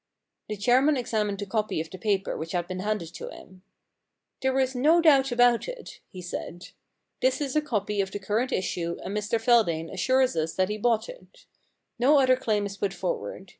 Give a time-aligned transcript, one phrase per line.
[0.49, 3.61] The chairman examined the copy of the paper which had been handed to him.
[4.01, 6.69] * There is no doubt about it/ he said.
[6.95, 10.69] * This is a copy of the current issue, and Mr Feldane assures us that
[10.69, 11.45] he bought it.
[11.99, 13.49] No other claim is put forward.